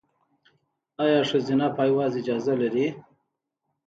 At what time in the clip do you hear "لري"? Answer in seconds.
2.61-2.87